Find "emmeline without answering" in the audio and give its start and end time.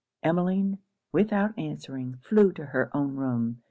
0.23-2.15